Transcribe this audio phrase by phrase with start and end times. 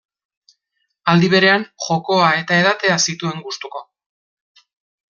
[1.13, 3.89] Aldi berean, jokoa eda edatea zituen gustuko.